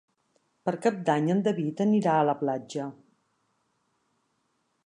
Per 0.69 0.71
Cap 0.85 0.97
d'Any 1.09 1.29
en 1.33 1.43
David 1.49 1.85
anirà 1.87 2.17
a 2.21 2.25
la 2.31 2.37
platja. 2.41 2.89